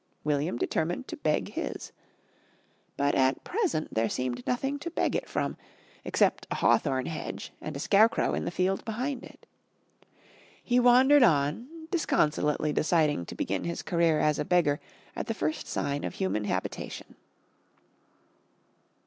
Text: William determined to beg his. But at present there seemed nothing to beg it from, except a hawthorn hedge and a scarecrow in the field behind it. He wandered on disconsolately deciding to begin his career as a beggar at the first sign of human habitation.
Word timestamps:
William 0.23 0.57
determined 0.57 1.07
to 1.07 1.15
beg 1.17 1.49
his. 1.53 1.91
But 2.97 3.13
at 3.13 3.43
present 3.43 3.93
there 3.93 4.09
seemed 4.09 4.47
nothing 4.47 4.79
to 4.79 4.89
beg 4.89 5.15
it 5.15 5.29
from, 5.29 5.57
except 6.03 6.47
a 6.49 6.55
hawthorn 6.55 7.05
hedge 7.05 7.53
and 7.61 7.77
a 7.77 7.79
scarecrow 7.79 8.33
in 8.33 8.43
the 8.45 8.49
field 8.49 8.83
behind 8.83 9.23
it. 9.23 9.45
He 10.63 10.79
wandered 10.79 11.21
on 11.21 11.85
disconsolately 11.91 12.73
deciding 12.73 13.27
to 13.27 13.35
begin 13.35 13.63
his 13.63 13.83
career 13.83 14.19
as 14.19 14.39
a 14.39 14.43
beggar 14.43 14.79
at 15.15 15.27
the 15.27 15.35
first 15.35 15.67
sign 15.67 16.03
of 16.03 16.15
human 16.15 16.45
habitation. 16.45 17.15